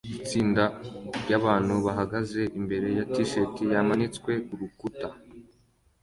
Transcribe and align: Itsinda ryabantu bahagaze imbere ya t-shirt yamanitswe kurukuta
Itsinda 0.19 0.63
ryabantu 1.21 1.73
bahagaze 1.85 2.41
imbere 2.59 2.87
ya 2.97 3.03
t-shirt 3.13 3.55
yamanitswe 3.71 4.31
kurukuta 4.47 5.07